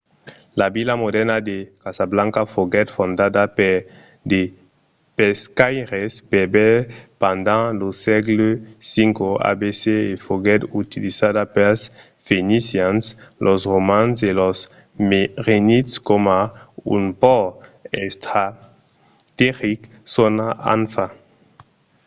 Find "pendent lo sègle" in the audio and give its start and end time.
7.21-8.47